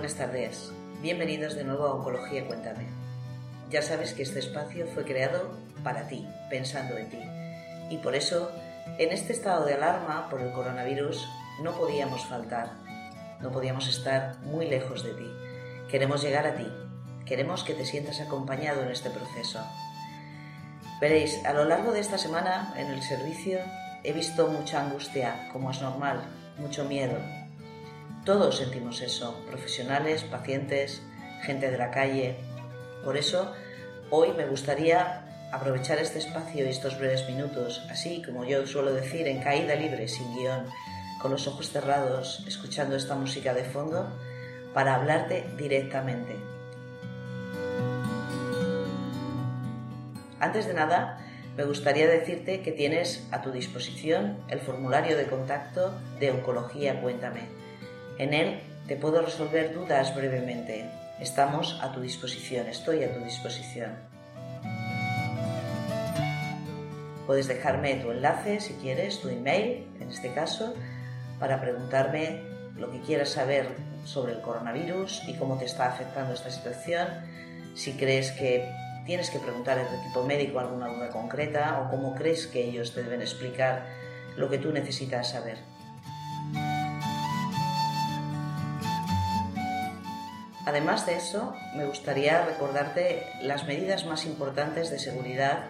[0.00, 0.72] Buenas tardes.
[1.02, 2.86] Bienvenidos de nuevo a Oncología Cuéntame.
[3.68, 5.50] Ya sabes que este espacio fue creado
[5.84, 7.20] para ti, pensando en ti.
[7.90, 8.50] Y por eso,
[8.96, 11.28] en este estado de alarma por el coronavirus,
[11.62, 12.70] no podíamos faltar.
[13.42, 15.30] No podíamos estar muy lejos de ti.
[15.90, 16.66] Queremos llegar a ti.
[17.26, 19.62] Queremos que te sientas acompañado en este proceso.
[20.98, 23.58] Veréis, a lo largo de esta semana en el servicio
[24.02, 26.22] he visto mucha angustia, como es normal,
[26.56, 27.18] mucho miedo.
[28.30, 31.02] Todos sentimos eso, profesionales, pacientes,
[31.42, 32.36] gente de la calle.
[33.04, 33.52] Por eso,
[34.08, 39.26] hoy me gustaría aprovechar este espacio y estos breves minutos, así como yo suelo decir,
[39.26, 40.64] en caída libre, sin guion,
[41.20, 44.08] con los ojos cerrados, escuchando esta música de fondo,
[44.74, 46.36] para hablarte directamente.
[50.38, 51.18] Antes de nada,
[51.56, 57.69] me gustaría decirte que tienes a tu disposición el formulario de contacto de Oncología Cuéntame.
[58.20, 60.84] En él te puedo resolver dudas brevemente.
[61.20, 63.92] Estamos a tu disposición, estoy a tu disposición.
[67.26, 70.74] Puedes dejarme tu enlace si quieres, tu email, en este caso,
[71.38, 72.42] para preguntarme
[72.76, 73.68] lo que quieras saber
[74.04, 77.08] sobre el coronavirus y cómo te está afectando esta situación,
[77.74, 78.68] si crees que
[79.06, 82.92] tienes que preguntar a tu equipo médico alguna duda concreta o cómo crees que ellos
[82.92, 83.86] te deben explicar
[84.36, 85.79] lo que tú necesitas saber.
[90.70, 95.64] Además de eso, me gustaría recordarte las medidas más importantes de seguridad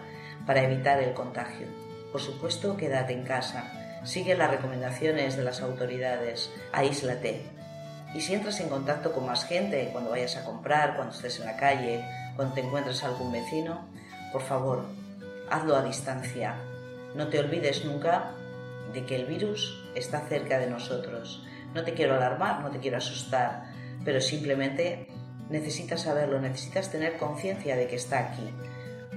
[0.45, 1.65] para evitar el contagio.
[2.11, 3.63] Por supuesto, quédate en casa,
[4.03, 7.41] sigue las recomendaciones de las autoridades, aíslate.
[8.13, 11.47] Y si entras en contacto con más gente, cuando vayas a comprar, cuando estés en
[11.47, 13.87] la calle, cuando te encuentres algún vecino,
[14.31, 14.85] por favor,
[15.49, 16.57] hazlo a distancia.
[17.15, 18.33] No te olvides nunca
[18.93, 21.43] de que el virus está cerca de nosotros.
[21.73, 23.70] No te quiero alarmar, no te quiero asustar,
[24.03, 25.07] pero simplemente
[25.49, 28.49] necesitas saberlo, necesitas tener conciencia de que está aquí.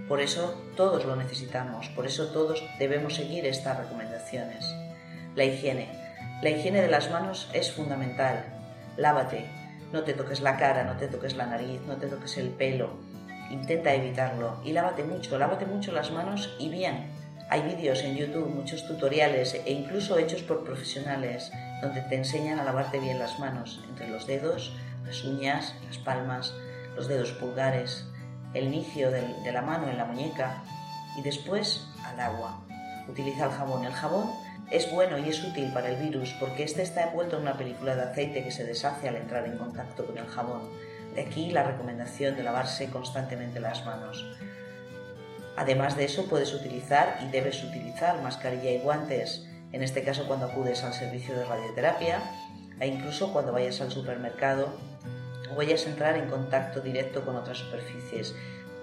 [0.09, 4.75] Por eso todos lo necesitamos, por eso todos debemos seguir estas recomendaciones.
[5.35, 5.89] La higiene.
[6.43, 8.45] La higiene de las manos es fundamental.
[8.97, 9.47] Lávate,
[9.93, 12.91] no te toques la cara, no te toques la nariz, no te toques el pelo.
[13.51, 17.11] Intenta evitarlo y lávate mucho, lávate mucho las manos y bien.
[17.49, 21.53] Hay vídeos en YouTube, muchos tutoriales e incluso hechos por profesionales
[21.85, 24.73] donde te enseñan a lavarte bien las manos, entre los dedos,
[25.05, 26.55] las uñas, las palmas,
[26.97, 28.07] los dedos pulgares,
[28.55, 30.63] el inicio de la mano en la muñeca
[31.19, 32.61] y después al agua.
[33.09, 33.85] Utiliza el jabón.
[33.85, 34.31] El jabón
[34.71, 37.95] es bueno y es útil para el virus porque este está envuelto en una película
[37.95, 40.63] de aceite que se deshace al entrar en contacto con el jabón.
[41.15, 44.25] De aquí la recomendación de lavarse constantemente las manos.
[45.57, 50.47] Además de eso puedes utilizar y debes utilizar mascarilla y guantes, en este caso cuando
[50.47, 52.23] acudes al servicio de radioterapia
[52.79, 54.69] e incluso cuando vayas al supermercado
[55.51, 58.37] o vayas a entrar en contacto directo con otras superficies.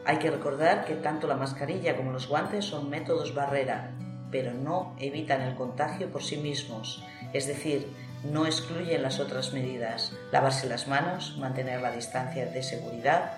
[0.05, 3.91] Hay que recordar que tanto la mascarilla como los guantes son métodos barrera,
[4.31, 7.87] pero no evitan el contagio por sí mismos, es decir,
[8.25, 13.37] no excluyen las otras medidas, lavarse las manos, mantener la distancia de seguridad,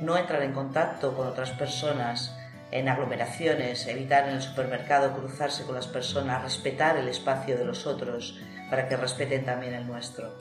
[0.00, 2.36] no entrar en contacto con otras personas
[2.72, 7.86] en aglomeraciones, evitar en el supermercado cruzarse con las personas, respetar el espacio de los
[7.86, 8.40] otros
[8.70, 10.32] para que respeten también el nuestro.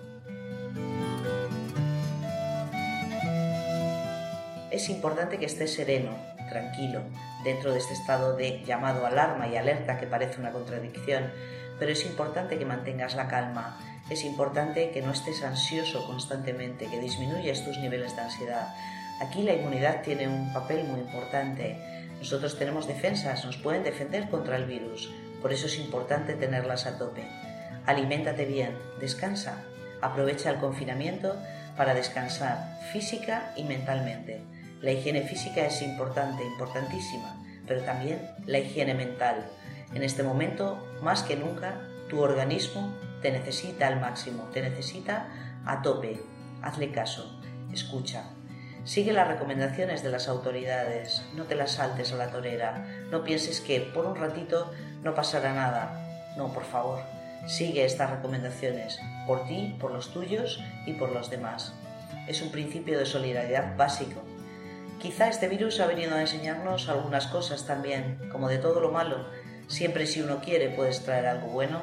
[4.71, 6.17] Es importante que estés sereno,
[6.49, 7.01] tranquilo,
[7.43, 11.29] dentro de este estado de llamado alarma y alerta que parece una contradicción,
[11.77, 13.77] pero es importante que mantengas la calma,
[14.09, 18.67] es importante que no estés ansioso constantemente, que disminuyas tus niveles de ansiedad.
[19.21, 22.00] Aquí la inmunidad tiene un papel muy importante.
[22.21, 25.11] Nosotros tenemos defensas, nos pueden defender contra el virus,
[25.41, 27.27] por eso es importante tenerlas a tope.
[27.87, 29.63] Aliméntate bien, descansa,
[30.01, 31.35] aprovecha el confinamiento
[31.75, 34.43] para descansar física y mentalmente.
[34.81, 39.49] La higiene física es importante, importantísima, pero también la higiene mental.
[39.95, 42.93] En este momento, más que nunca, tu organismo
[43.23, 45.27] te necesita al máximo, te necesita
[45.65, 46.21] a tope.
[46.61, 47.41] Hazle caso,
[47.73, 48.25] escucha.
[48.83, 53.61] Sigue las recomendaciones de las autoridades, no te las saltes a la torera, no pienses
[53.61, 54.71] que por un ratito
[55.03, 56.33] no pasará nada.
[56.37, 57.01] No, por favor,
[57.47, 61.73] sigue estas recomendaciones, por ti, por los tuyos y por los demás.
[62.27, 64.21] Es un principio de solidaridad básico.
[64.99, 69.25] Quizá este virus ha venido a enseñarnos algunas cosas también, como de todo lo malo,
[69.71, 71.79] Siempre si uno quiere puedes traer algo bueno.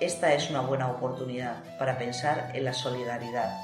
[0.00, 3.56] Esta es una buena oportunidad para pensar en la solidaridad,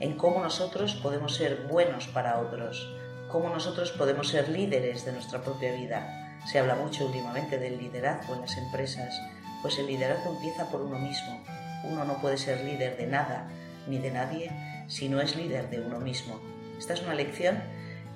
[0.00, 2.94] en cómo nosotros podemos ser buenos para otros,
[3.30, 6.38] cómo nosotros podemos ser líderes de nuestra propia vida.
[6.46, 9.20] Se habla mucho últimamente del liderazgo en las empresas,
[9.62, 11.42] pues el liderazgo empieza por uno mismo.
[11.84, 13.48] Uno no puede ser líder de nada
[13.86, 14.50] ni de nadie
[14.88, 16.40] si no es líder de uno mismo.
[16.78, 17.62] Esta es una lección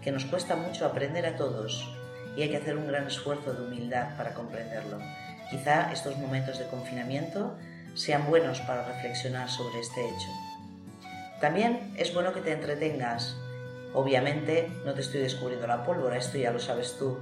[0.02, 1.88] que nos cuesta mucho aprender a todos
[2.36, 4.98] y hay que hacer un gran esfuerzo de humildad para comprenderlo.
[5.50, 7.56] Quizá estos momentos de confinamiento
[7.94, 10.49] sean buenos para reflexionar sobre este hecho.
[11.40, 13.36] También es bueno que te entretengas.
[13.94, 17.18] Obviamente no te estoy descubriendo la pólvora, esto ya lo sabes tú.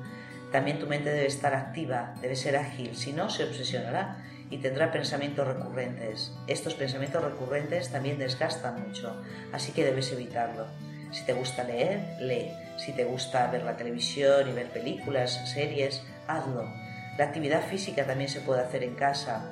[0.53, 4.91] También tu mente debe estar activa, debe ser ágil, si no se obsesionará y tendrá
[4.91, 6.33] pensamientos recurrentes.
[6.47, 9.15] Estos pensamientos recurrentes también desgastan mucho,
[9.53, 10.67] así que debes evitarlo.
[11.11, 12.53] Si te gusta leer, lee.
[12.77, 16.65] Si te gusta ver la televisión y ver películas, series, hazlo.
[17.17, 19.51] La actividad física también se puede hacer en casa.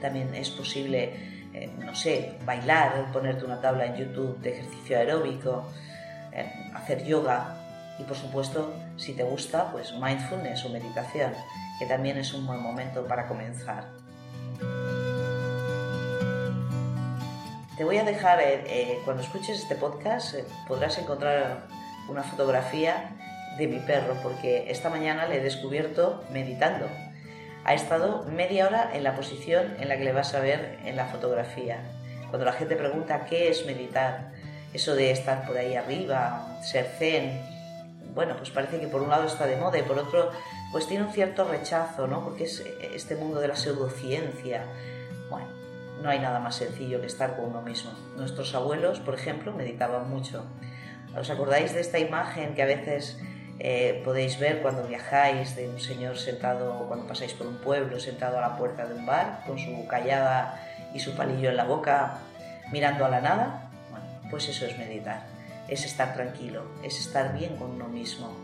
[0.00, 1.37] También es posible,
[1.78, 5.70] no sé, bailar, ponerte una tabla en YouTube de ejercicio aeróbico,
[6.74, 7.58] hacer yoga
[7.98, 11.32] y por supuesto, si te gusta, pues mindfulness o meditación,
[11.78, 13.88] que también es un buen momento para comenzar.
[17.76, 21.66] Te voy a dejar, eh, eh, cuando escuches este podcast, eh, podrás encontrar
[22.08, 23.10] una fotografía
[23.56, 26.86] de mi perro, porque esta mañana le he descubierto meditando.
[27.64, 30.96] Ha estado media hora en la posición en la que le vas a ver en
[30.96, 31.82] la fotografía.
[32.30, 34.32] Cuando la gente pregunta qué es meditar,
[34.72, 37.40] eso de estar por ahí arriba, ser zen,
[38.14, 40.30] bueno, pues parece que por un lado está de moda y por otro,
[40.72, 42.24] pues tiene un cierto rechazo, ¿no?
[42.24, 42.64] Porque es
[42.94, 44.64] este mundo de la pseudociencia.
[45.30, 45.46] Bueno,
[46.02, 47.92] no hay nada más sencillo que estar con uno mismo.
[48.16, 50.44] Nuestros abuelos, por ejemplo, meditaban mucho.
[51.16, 53.18] ¿Os acordáis de esta imagen que a veces
[53.58, 58.38] eh, podéis ver cuando viajáis de un señor sentado, cuando pasáis por un pueblo, sentado
[58.38, 60.60] a la puerta de un bar, con su callada
[60.94, 62.18] y su palillo en la boca,
[62.70, 63.70] mirando a la nada?
[63.90, 65.22] Bueno, pues eso es meditar,
[65.66, 68.36] es estar tranquilo, es estar bien con uno mismo.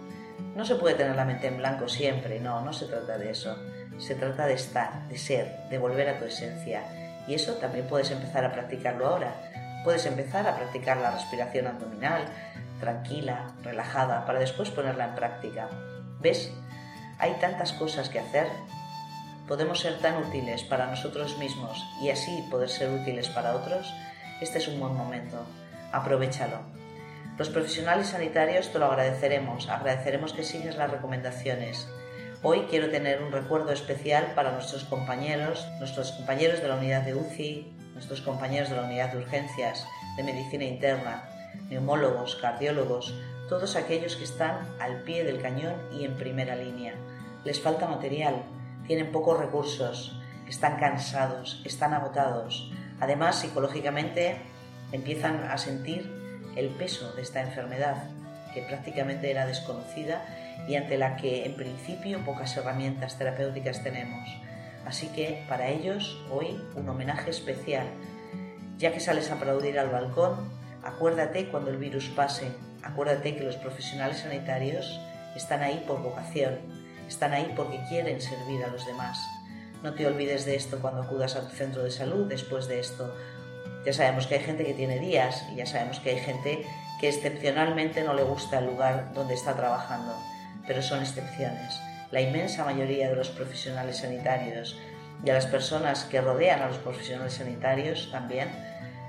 [0.56, 3.56] No se puede tener la mente en blanco siempre, no, no se trata de eso.
[3.99, 6.82] Se trata de estar, de ser, de volver a tu esencia
[7.26, 9.34] y eso también puedes empezar a practicarlo ahora.
[9.84, 12.25] Puedes empezar a practicar la respiración abdominal,
[12.81, 15.69] tranquila, relajada, para después ponerla en práctica.
[16.21, 16.53] ¿Ves?
[17.19, 18.49] Hay tantas cosas que hacer.
[19.49, 23.93] Podemos ser tan útiles para nosotros mismos y así poder ser útiles para otros.
[24.41, 25.44] Este es un buen momento.
[25.93, 26.59] Aprovechalo.
[27.38, 29.69] Los profesionales sanitarios te lo agradeceremos.
[29.69, 31.88] Agradeceremos que sigues las recomendaciones
[32.47, 37.15] Hoy quiero tener un recuerdo especial para nuestros compañeros, nuestros compañeros de la unidad de
[37.15, 39.87] UCI, nuestros compañeros de la unidad de urgencias,
[40.19, 41.26] de medicina interna,
[41.68, 43.14] neumólogos, cardiólogos,
[43.48, 46.94] todos aquellos que están al pie del cañón y en primera línea.
[47.44, 48.42] Les falta material,
[48.86, 50.18] tienen pocos recursos,
[50.48, 52.70] están cansados, están agotados.
[53.00, 54.36] Además, psicológicamente
[54.92, 56.10] empiezan a sentir
[56.56, 58.04] el peso de esta enfermedad,
[58.52, 60.24] que prácticamente era desconocida
[60.68, 64.28] y ante la que en principio pocas herramientas terapéuticas tenemos.
[64.86, 67.86] Así que para ellos hoy un homenaje especial.
[68.78, 70.50] Ya que sales a aplaudir al balcón,
[70.84, 72.52] acuérdate cuando el virus pase,
[72.82, 75.00] acuérdate que los profesionales sanitarios
[75.34, 76.58] están ahí por vocación,
[77.08, 79.19] están ahí porque quieren servir a los demás.
[79.82, 83.14] No te olvides de esto cuando acudas a tu centro de salud después de esto.
[83.84, 86.64] Ya sabemos que hay gente que tiene días y ya sabemos que hay gente
[87.00, 90.14] que excepcionalmente no le gusta el lugar donde está trabajando
[90.66, 91.80] pero son excepciones.
[92.11, 94.78] La inmensa mayoría de los profesionales sanitarios
[95.25, 98.49] y a las personas que rodean a los profesionales sanitarios también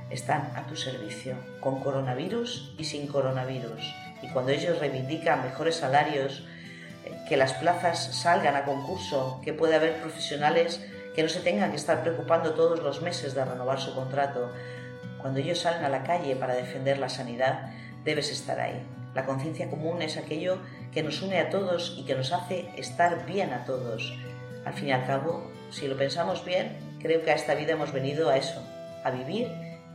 [0.10, 3.94] están a tu servicio, con coronavirus y sin coronavirus.
[4.22, 6.44] Y cuando ellos reivindican mejores salarios,
[7.06, 10.86] eh, que las plazas salgan a concurso, que puede haber profesionales
[11.16, 14.52] que no se tengan que estar preocupando todos los meses de renovar su contrato,
[15.22, 17.72] cuando ellos salen a la calle para defender la sanidad,
[18.04, 18.86] debes estar ahí.
[19.16, 20.60] La conciencia común es aquello
[20.94, 24.14] que nos une a todos y que nos hace estar bien a todos.
[24.66, 27.94] Al fin y al cabo, si lo pensamos bien, creo que a esta vida hemos
[27.94, 28.62] venido a eso,
[29.04, 29.48] a vivir,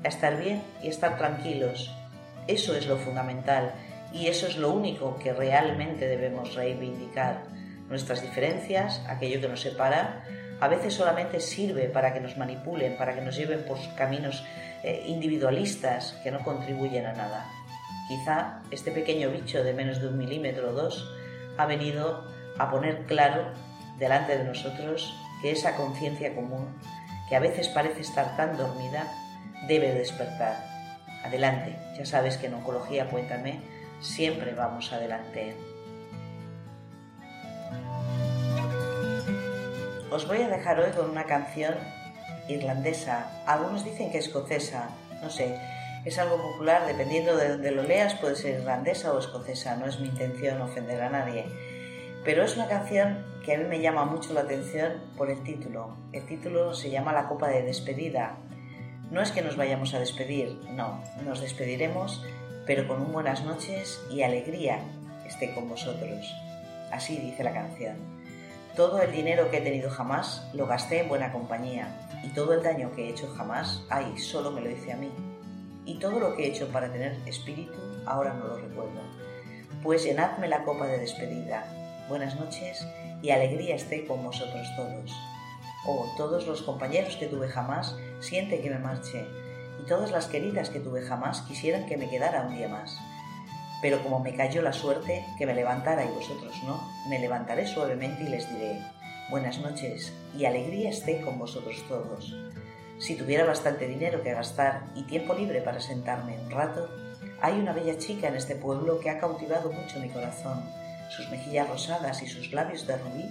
[0.04, 1.94] a estar bien y estar tranquilos.
[2.46, 3.74] Eso es lo fundamental
[4.12, 7.44] y eso es lo único que realmente debemos reivindicar.
[7.88, 10.24] Nuestras diferencias, aquello que nos separa,
[10.60, 14.44] a veces solamente sirve para que nos manipulen, para que nos lleven por caminos
[14.82, 17.46] eh, individualistas que no contribuyen a nada.
[18.08, 21.08] Quizá este pequeño bicho de menos de un milímetro o dos
[21.56, 22.24] ha venido
[22.58, 23.52] a poner claro
[23.98, 26.68] delante de nosotros que esa conciencia común,
[27.28, 29.06] que a veces parece estar tan dormida,
[29.66, 30.64] debe despertar.
[31.24, 33.60] Adelante, ya sabes que en Oncología Cuéntame
[34.00, 35.54] siempre vamos adelante.
[40.10, 41.74] Os voy a dejar hoy con una canción
[42.48, 44.90] irlandesa, algunos dicen que escocesa,
[45.22, 45.56] no sé,
[46.04, 50.00] es algo popular, dependiendo de donde lo leas, puede ser irlandesa o escocesa, no es
[50.00, 51.44] mi intención ofender a nadie.
[52.24, 55.96] Pero es una canción que a mí me llama mucho la atención por el título.
[56.12, 58.36] El título se llama La copa de despedida.
[59.10, 62.24] No es que nos vayamos a despedir, no, nos despediremos,
[62.64, 64.84] pero con un buenas noches y alegría
[65.26, 66.32] esté con vosotros.
[66.92, 67.96] Así dice la canción.
[68.76, 72.62] Todo el dinero que he tenido jamás lo gasté en buena compañía y todo el
[72.62, 75.10] daño que he hecho jamás, ay, solo me lo hice a mí.
[75.86, 79.00] Y todo lo que he hecho para tener espíritu, ahora no lo recuerdo.
[79.82, 82.06] Pues llenadme la copa de despedida.
[82.08, 82.86] Buenas noches
[83.22, 85.12] y alegría esté con vosotros todos.
[85.84, 89.26] Oh, todos los compañeros que tuve jamás sienten que me marché,
[89.80, 92.98] y todas las queridas que tuve jamás quisieran que me quedara un día más.
[93.82, 98.24] Pero como me cayó la suerte que me levantara y vosotros no, me levantaré suavemente
[98.24, 98.78] y les diré,
[99.30, 102.34] buenas noches y alegría esté con vosotros todos.
[102.98, 106.90] Si tuviera bastante dinero que gastar y tiempo libre para sentarme un rato,
[107.40, 110.62] hay una bella chica en este pueblo que ha cautivado mucho mi corazón.
[111.08, 113.24] Sus mejillas rosadas y sus labios de rubí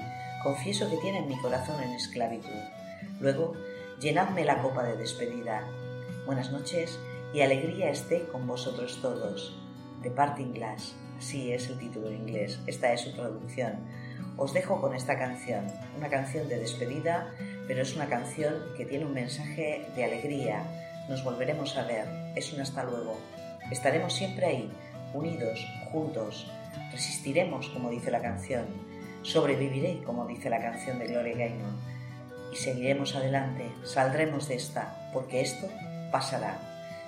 [0.44, 2.50] confieso que tienen mi corazón en esclavitud.
[3.20, 3.54] Luego,
[4.00, 5.68] llenadme la copa de despedida.
[6.26, 6.98] Buenas noches
[7.34, 9.60] y alegría esté con vosotros todos.
[10.04, 13.74] The Parting Glass, así es el título en inglés, esta es su traducción.
[14.38, 17.34] Os dejo con esta canción, una canción de despedida,
[17.68, 20.64] pero es una canción que tiene un mensaje de alegría.
[21.10, 23.18] Nos volveremos a ver, es un hasta luego.
[23.70, 24.72] Estaremos siempre ahí,
[25.14, 26.50] unidos, juntos.
[26.94, 28.66] Resistiremos, como dice la canción.
[29.24, 31.99] Sobreviviré, como dice la canción de Gloria Gaynor.
[32.52, 35.68] Y seguiremos adelante, saldremos de esta, porque esto
[36.12, 36.60] pasará.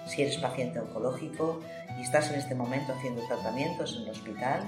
[0.06, 1.60] Si eres paciente oncológico
[1.98, 4.64] y estás en este momento haciendo tratamientos en el hospital,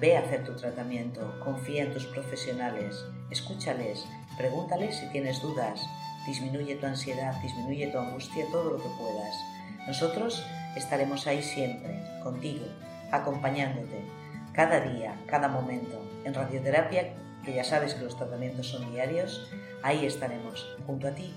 [0.00, 4.04] ve a hacer tu tratamiento, confía en tus profesionales, escúchales,
[4.36, 5.80] pregúntales si tienes dudas,
[6.26, 9.34] disminuye tu ansiedad, disminuye tu angustia, todo lo que puedas.
[9.86, 10.44] Nosotros
[10.76, 12.66] estaremos ahí siempre, contigo,
[13.10, 14.04] acompañándote,
[14.52, 16.02] cada día, cada momento.
[16.24, 17.14] En radioterapia,
[17.46, 19.48] que ya sabes que los tratamientos son diarios,
[19.82, 21.32] ahí estaremos, junto a ti,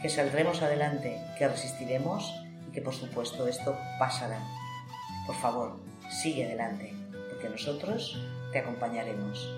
[0.00, 2.34] que saldremos adelante, que resistiremos
[2.66, 4.40] y que por supuesto esto pasará.
[5.26, 5.76] Por favor,
[6.10, 6.94] sigue adelante,
[7.30, 8.18] porque nosotros
[8.52, 9.54] te acompañaremos.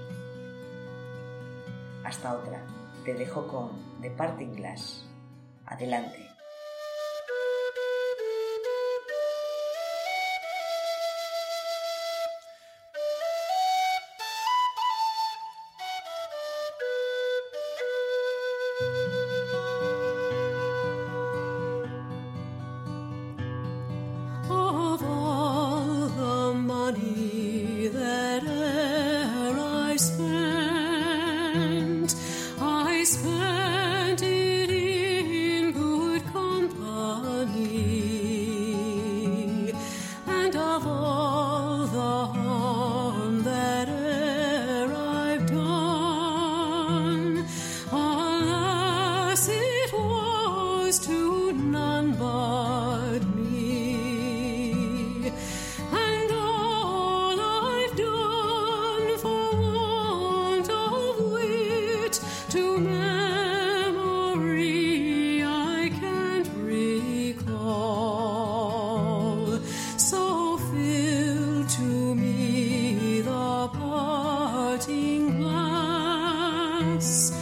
[2.05, 2.61] Hasta otra.
[3.05, 3.71] Te dejo con
[4.03, 5.07] The Parting Glass.
[5.67, 6.36] Adelante.
[77.09, 77.36] us.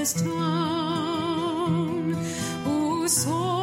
[0.00, 0.32] this town.
[2.64, 3.59] Oh, so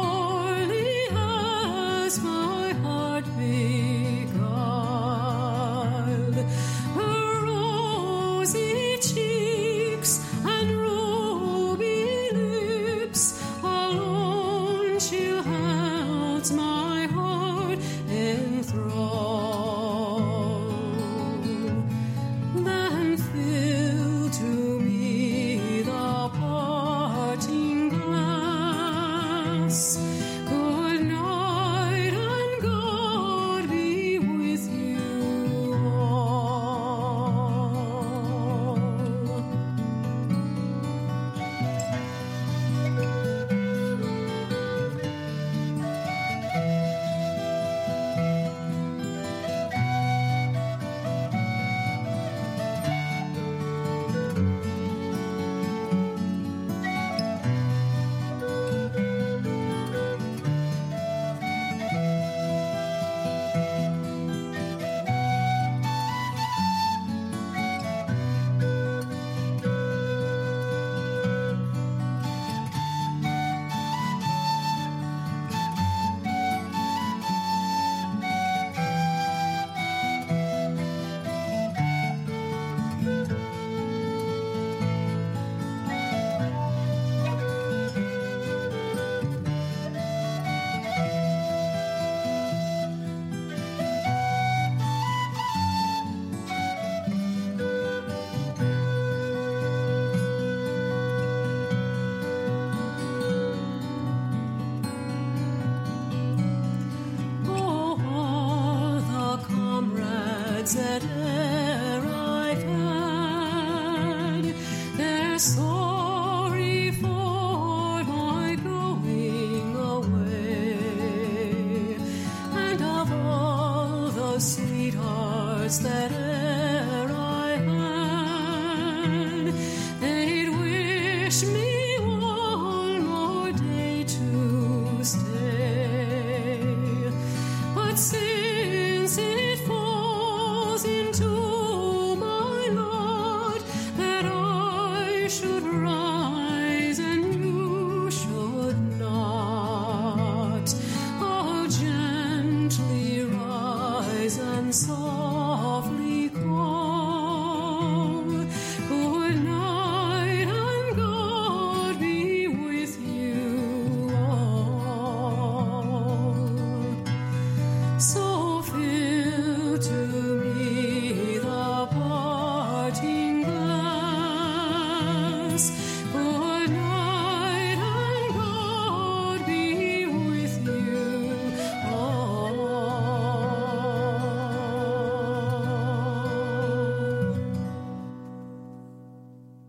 [124.48, 126.37] sweethearts that